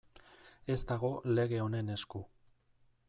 Ez 0.75 0.77
dago 0.91 1.11
lege 1.41 1.61
honen 1.67 1.93
esku. 1.97 2.23